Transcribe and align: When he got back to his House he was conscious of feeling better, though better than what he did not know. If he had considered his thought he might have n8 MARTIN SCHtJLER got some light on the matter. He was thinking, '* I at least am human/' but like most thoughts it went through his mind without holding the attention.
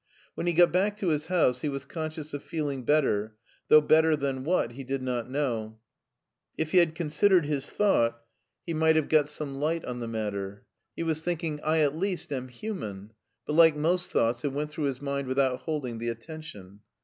When 0.33 0.47
he 0.47 0.53
got 0.53 0.71
back 0.71 0.97
to 0.97 1.09
his 1.09 1.27
House 1.27 1.61
he 1.61 1.69
was 1.69 1.85
conscious 1.85 2.33
of 2.33 2.41
feeling 2.41 2.81
better, 2.81 3.35
though 3.67 3.81
better 3.81 4.15
than 4.15 4.43
what 4.43 4.71
he 4.71 4.83
did 4.83 5.03
not 5.03 5.29
know. 5.29 5.77
If 6.57 6.71
he 6.71 6.79
had 6.79 6.95
considered 6.95 7.45
his 7.45 7.69
thought 7.69 8.19
he 8.65 8.73
might 8.73 8.95
have 8.95 9.05
n8 9.05 9.05
MARTIN 9.05 9.05
SCHtJLER 9.05 9.09
got 9.25 9.29
some 9.29 9.55
light 9.59 9.85
on 9.85 9.99
the 9.99 10.07
matter. 10.07 10.65
He 10.95 11.03
was 11.03 11.21
thinking, 11.21 11.59
'* 11.61 11.63
I 11.63 11.81
at 11.81 11.95
least 11.95 12.33
am 12.33 12.47
human/' 12.49 13.11
but 13.45 13.53
like 13.53 13.75
most 13.75 14.11
thoughts 14.11 14.43
it 14.43 14.51
went 14.51 14.71
through 14.71 14.85
his 14.85 15.03
mind 15.03 15.27
without 15.27 15.59
holding 15.59 15.99
the 15.99 16.09
attention. 16.09 16.79